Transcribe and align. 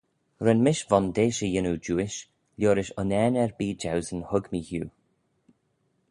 Ren 0.45 0.61
mish 0.67 0.79
vondeish 0.91 1.41
y 1.47 1.49
yannoo 1.55 1.75
jiuish 1.87 2.17
liorish 2.63 2.89
unnane 3.03 3.39
erbee 3.43 3.69
jeusyn 3.83 4.23
hug 4.31 4.49
mee 4.55 4.63
hiu? 4.71 4.89